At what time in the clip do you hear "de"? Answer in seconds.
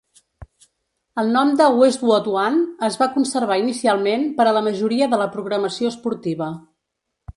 1.59-1.67, 5.13-5.21